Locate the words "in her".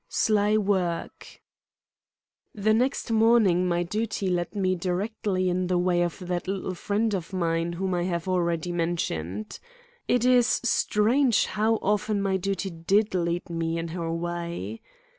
13.77-14.11